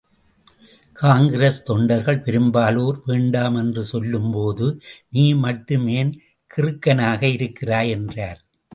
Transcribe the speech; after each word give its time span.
காங்கிரஸ் 0.97 1.59
தொண்டர்கள் 1.63 2.21
பெரும்பாலோர் 2.21 3.01
வேண்டாம் 3.05 3.55
என்று 3.55 3.83
சொல்லும்போது 3.83 4.81
நீ 5.09 5.33
மட்டும் 5.33 5.87
ஏன் 5.87 6.11
கிறுக்கனாக 6.51 7.21
இருக்கிறாய் 7.33 7.89
என்றார். 7.89 8.41